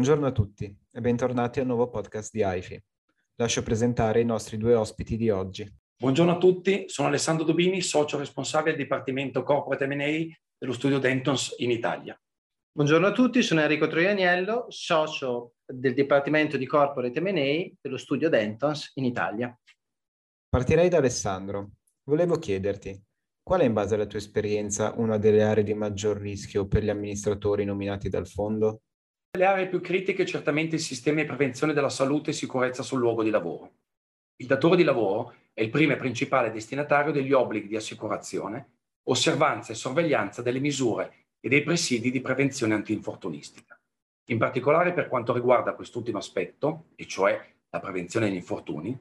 [0.00, 2.82] Buongiorno a tutti e bentornati al nuovo podcast di AIFI.
[3.34, 5.70] Lascio presentare i nostri due ospiti di oggi.
[5.94, 10.26] Buongiorno a tutti, sono Alessandro Dubini, socio responsabile del Dipartimento Corporate M&A
[10.56, 12.18] dello studio Dentons in Italia.
[12.72, 18.92] Buongiorno a tutti, sono Enrico Troianiello, socio del Dipartimento di Corporate M&A dello studio Dentons
[18.94, 19.54] in Italia.
[20.48, 21.72] Partirei da Alessandro.
[22.04, 22.98] Volevo chiederti,
[23.42, 26.88] qual è in base alla tua esperienza una delle aree di maggior rischio per gli
[26.88, 28.80] amministratori nominati dal fondo?
[29.32, 33.22] Le aree più critiche certamente il sistema di prevenzione della salute e sicurezza sul luogo
[33.22, 33.70] di lavoro.
[34.36, 38.70] Il datore di lavoro è il primo e principale destinatario degli obblighi di assicurazione,
[39.04, 43.78] osservanza e sorveglianza delle misure e dei presidi di prevenzione antinfortunistica.
[44.30, 47.40] In particolare per quanto riguarda quest'ultimo aspetto, e cioè
[47.70, 48.98] la prevenzione degli infortuni,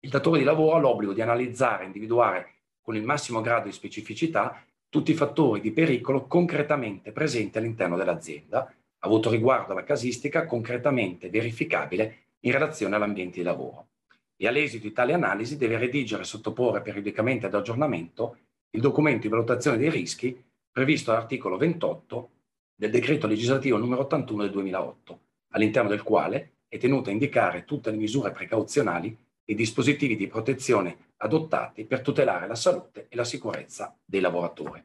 [0.00, 3.72] il datore di lavoro ha l'obbligo di analizzare e individuare con il massimo grado di
[3.72, 11.30] specificità tutti i fattori di pericolo concretamente presenti all'interno dell'azienda avuto riguardo alla casistica concretamente
[11.30, 13.88] verificabile in relazione all'ambiente di lavoro.
[14.36, 18.38] E all'esito di tale analisi deve redigere e sottoporre periodicamente ad aggiornamento
[18.70, 22.30] il documento di valutazione dei rischi previsto all'articolo 28
[22.74, 27.90] del decreto legislativo numero 81 del 2008, all'interno del quale è tenuto a indicare tutte
[27.90, 33.96] le misure precauzionali e dispositivi di protezione adottati per tutelare la salute e la sicurezza
[34.04, 34.84] dei lavoratori.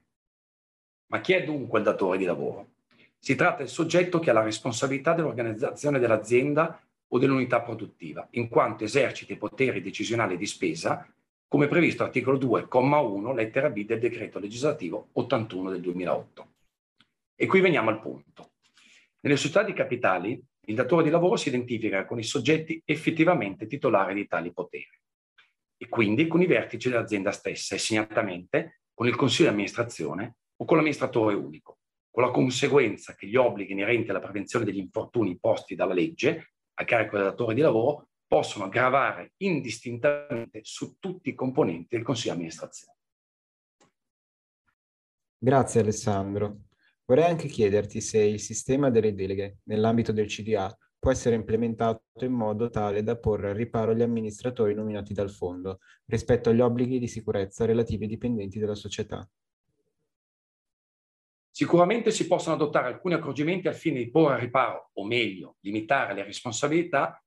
[1.11, 2.72] Ma chi è dunque il datore di lavoro?
[3.23, 8.83] Si tratta del soggetto che ha la responsabilità dell'organizzazione dell'azienda o dell'unità produttiva, in quanto
[8.83, 11.09] esercita i poteri decisionali di spesa,
[11.47, 16.47] come previsto articolo 2, comma 1, lettera B del decreto legislativo 81 del 2008.
[17.33, 18.55] E qui veniamo al punto.
[19.21, 24.15] Nelle società di capitali, il datore di lavoro si identifica con i soggetti effettivamente titolari
[24.15, 24.99] di tali poteri
[25.77, 30.65] e quindi con i vertici dell'azienda stessa e segnatamente con il consiglio di amministrazione o
[30.65, 31.77] con l'amministratore unico
[32.13, 36.83] con la conseguenza che gli obblighi inerenti alla prevenzione degli infortuni posti dalla legge a
[36.83, 42.37] carico del datore di lavoro possono gravare indistintamente su tutti i componenti del Consiglio di
[42.37, 42.97] amministrazione.
[45.39, 46.57] Grazie Alessandro.
[47.03, 52.31] Vorrei anche chiederti se il sistema delle deleghe nell'ambito del CDA può essere implementato in
[52.31, 57.07] modo tale da porre al riparo gli amministratori nominati dal fondo rispetto agli obblighi di
[57.07, 59.27] sicurezza relativi ai dipendenti della società.
[61.55, 66.15] Sicuramente si possono adottare alcuni accorgimenti al fine di porre a riparo, o meglio, limitare
[66.15, 67.23] le responsabilità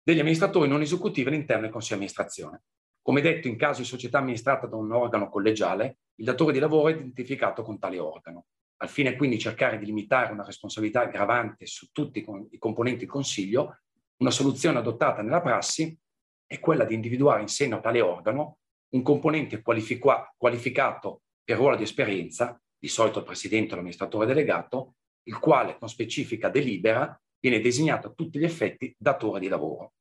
[0.00, 2.62] degli amministratori non esecutivi all'interno del Consiglio di amministrazione.
[3.02, 6.86] Come detto, in caso di società amministrata da un organo collegiale, il datore di lavoro
[6.86, 8.46] è identificato con tale organo.
[8.76, 13.08] Al fine quindi di cercare di limitare una responsabilità gravante su tutti i componenti del
[13.08, 13.80] Consiglio,
[14.18, 15.98] una soluzione adottata nella prassi
[16.46, 18.58] è quella di individuare in seno a tale organo
[18.90, 24.94] un componente qualificato per ruolo di esperienza di solito il presidente o l'amministratore delegato,
[25.24, 29.92] il quale con specifica delibera viene designato a tutti gli effetti datore di lavoro.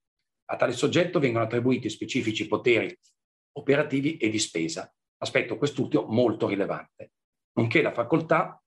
[0.49, 2.95] A tale soggetto vengono attribuiti specifici poteri
[3.57, 7.11] operativi e di spesa, aspetto quest'ultimo molto rilevante,
[7.53, 8.61] nonché la facoltà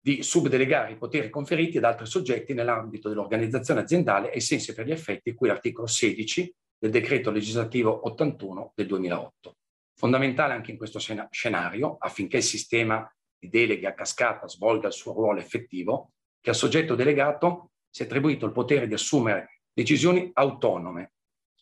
[0.00, 4.92] di subdelegare i poteri conferiti ad altri soggetti nell'ambito dell'organizzazione aziendale ai sensi per gli
[4.92, 9.57] effetti cui l'articolo 16 del decreto legislativo 81 del 2008.
[9.98, 15.12] Fondamentale anche in questo scenario, affinché il sistema di deleghe a cascata svolga il suo
[15.12, 21.14] ruolo effettivo, che al soggetto delegato si è attribuito il potere di assumere decisioni autonome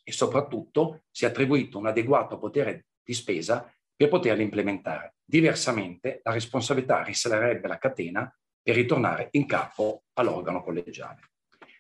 [0.05, 5.15] e soprattutto si è attribuito un adeguato potere di spesa per poterle implementare.
[5.25, 8.31] Diversamente la responsabilità risalerebbe la catena
[8.61, 11.31] per ritornare in capo all'organo collegiale.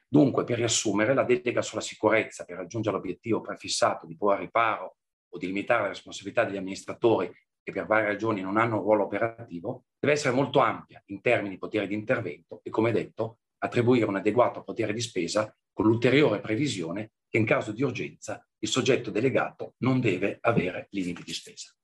[0.08, 4.96] Dunque, per riassumere, la delega sulla sicurezza per raggiungere l'obiettivo prefissato di porre riparo
[5.36, 7.32] o di limitare la responsabilità degli amministratori
[7.62, 11.54] che per varie ragioni non hanno un ruolo operativo, deve essere molto ampia in termini
[11.54, 16.40] di potere di intervento e, come detto, attribuire un adeguato potere di spesa con l'ulteriore
[16.40, 21.74] previsione che in caso di urgenza il soggetto delegato non deve avere limiti di spesa.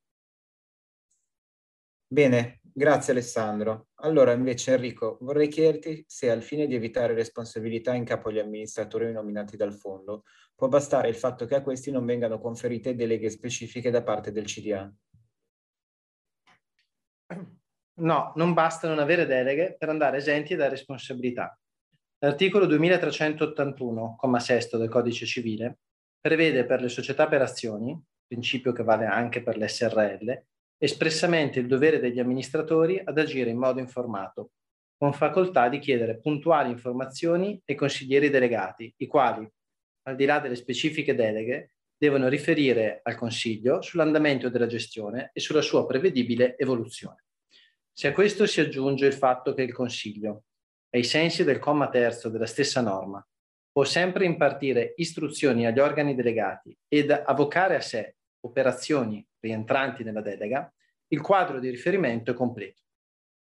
[2.07, 3.89] Bene, grazie Alessandro.
[3.97, 9.13] Allora invece Enrico, vorrei chiederti se al fine di evitare responsabilità in capo agli amministratori
[9.13, 10.25] nominati dal fondo,
[10.55, 14.45] può bastare il fatto che a questi non vengano conferite deleghe specifiche da parte del
[14.45, 14.93] CDA.
[17.95, 21.59] No, non basta non avere deleghe per andare esenti da responsabilità.
[22.19, 25.79] L'articolo 2381, comma 6 del Codice Civile,
[26.21, 30.45] prevede per le società per azioni, principio che vale anche per le SRL,
[30.83, 34.51] espressamente il dovere degli amministratori ad agire in modo informato,
[34.97, 39.49] con facoltà di chiedere puntuali informazioni ai consiglieri delegati, i quali,
[40.09, 45.61] al di là delle specifiche deleghe, devono riferire al Consiglio sull'andamento della gestione e sulla
[45.61, 47.27] sua prevedibile evoluzione.
[47.93, 50.47] Se a questo si aggiunge il fatto che il Consiglio,
[50.91, 53.25] ai sensi del comma terzo della stessa norma,
[53.71, 60.73] può sempre impartire istruzioni agli organi delegati ed avvocare a sé operazioni rientranti nella delega,
[61.09, 62.81] il quadro di riferimento è completo.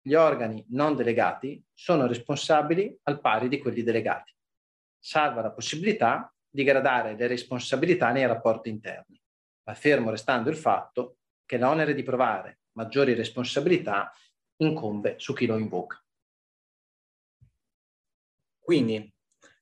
[0.01, 4.33] Gli organi non delegati sono responsabili al pari di quelli delegati,
[4.97, 9.21] salva la possibilità di gradare le responsabilità nei rapporti interni,
[9.63, 14.11] ma fermo restando il fatto che l'onere di provare maggiori responsabilità
[14.57, 16.03] incombe su chi lo invoca.
[18.59, 19.13] Quindi,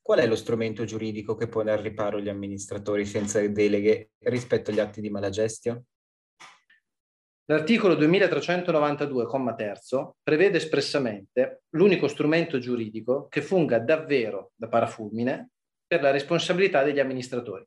[0.02, 4.80] qual è lo strumento giuridico che pone al riparo gli amministratori senza deleghe rispetto agli
[4.80, 5.86] atti di malagestio?
[7.50, 15.50] L'articolo 2392, comma terzo, prevede espressamente l'unico strumento giuridico che funga davvero da parafulmine
[15.88, 17.66] per la responsabilità degli amministratori,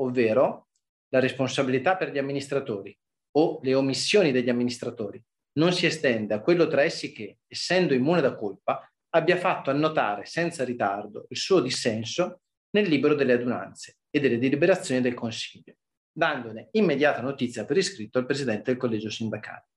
[0.00, 0.68] ovvero
[1.08, 2.94] la responsabilità per gli amministratori
[3.38, 5.22] o le omissioni degli amministratori.
[5.52, 10.26] Non si estende a quello tra essi che, essendo immune da colpa, abbia fatto annotare
[10.26, 15.76] senza ritardo il suo dissenso nel libro delle adunanze e delle deliberazioni del Consiglio,
[16.18, 19.68] dandone immediata notizia per iscritto al Presidente del Collegio Sindacale.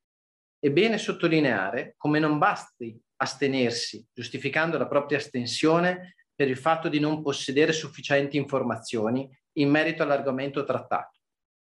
[0.58, 7.00] È bene sottolineare come non basti astenersi, giustificando la propria astensione per il fatto di
[7.00, 11.20] non possedere sufficienti informazioni in merito all'argomento trattato,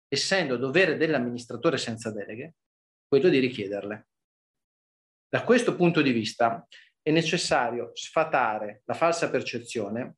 [0.10, 2.56] essendo dovere dell'amministratore senza deleghe
[3.08, 4.08] quello di richiederle.
[5.30, 6.68] Da questo punto di vista
[7.02, 10.18] è necessario sfatare la falsa percezione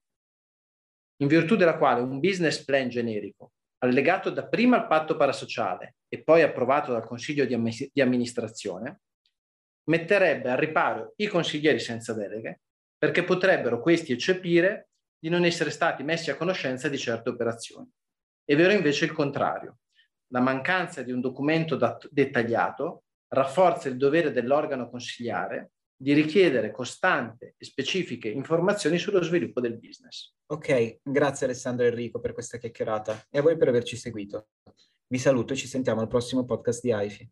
[1.18, 6.42] in virtù della quale un business plan generico, allegato dapprima al patto parasociale e poi
[6.42, 9.02] approvato dal Consiglio di, am- di amministrazione,
[9.90, 12.62] metterebbe al riparo i consiglieri senza deleghe
[12.98, 17.90] perché potrebbero questi eccepire di non essere stati messi a conoscenza di certe operazioni.
[18.44, 19.80] È vero invece il contrario
[20.32, 27.56] la mancanza di un documento dat- dettagliato rafforza il dovere dell'organo consigliare di richiedere costante
[27.58, 30.34] e specifiche informazioni sullo sviluppo del business.
[30.52, 34.48] Ok, grazie Alessandro Enrico per questa chiacchierata e a voi per averci seguito.
[35.06, 37.32] Vi saluto e ci sentiamo al prossimo podcast di AIFI.